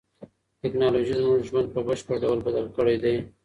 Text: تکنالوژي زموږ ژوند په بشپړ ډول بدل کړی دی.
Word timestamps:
تکنالوژي 0.61 1.13
زموږ 1.21 1.39
ژوند 1.49 1.67
په 1.75 1.79
بشپړ 1.87 2.15
ډول 2.23 2.39
بدل 2.47 2.65
کړی 2.75 2.95
دی. 3.03 3.15